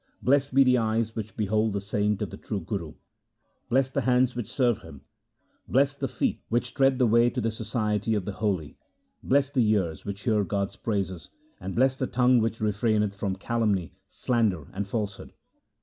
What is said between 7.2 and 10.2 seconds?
to the society of the holy, blest the ears